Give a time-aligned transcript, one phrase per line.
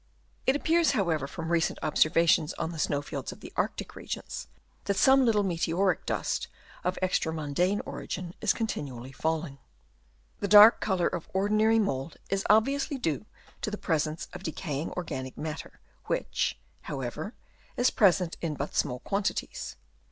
[0.47, 4.47] It appears, however, from recent observations on the snow fields of the Arctic regions,
[4.85, 6.47] that some little meteoric dust
[6.83, 9.59] of extra mundane origin is continually falling.
[10.39, 13.27] The dark colour of ordinary mould is obviously due
[13.61, 17.35] to the presence of decaying organic matter, which, however,
[17.77, 19.75] is present in but small quantities.